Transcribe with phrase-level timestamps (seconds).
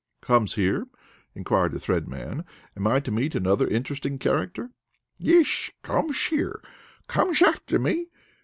[0.21, 0.87] "Comes here?"
[1.35, 2.43] inquired the Thread Man.
[2.75, 4.71] "Am I to meet another interesting character?"
[5.19, 6.59] "Yesh, comesh here.
[7.07, 8.07] Comesh after me.